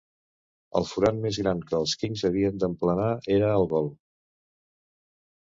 [0.79, 3.93] El forat més gran que els Kings havien d'emplenar era el gol.